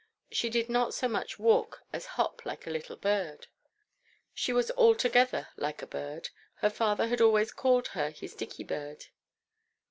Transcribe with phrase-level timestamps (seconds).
[0.31, 3.45] She did not so much walk as hop like a little bird.
[4.33, 6.31] She was altogether like a bird.
[6.55, 9.05] Her father had always called her his dicky bird.